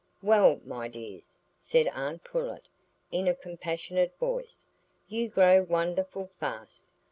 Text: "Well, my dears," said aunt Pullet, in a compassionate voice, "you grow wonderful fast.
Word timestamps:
"Well, 0.23 0.59
my 0.65 0.87
dears," 0.87 1.37
said 1.59 1.85
aunt 1.93 2.23
Pullet, 2.23 2.67
in 3.11 3.27
a 3.27 3.35
compassionate 3.35 4.17
voice, 4.17 4.65
"you 5.07 5.29
grow 5.29 5.61
wonderful 5.61 6.31
fast. 6.39 6.87